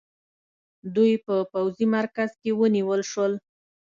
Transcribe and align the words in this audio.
دوی 0.95 1.11
په 1.25 1.35
پوځي 1.53 1.85
مرکز 1.95 2.29
کې 2.41 2.51
ونیول 2.59 3.01
شول. 3.11 3.33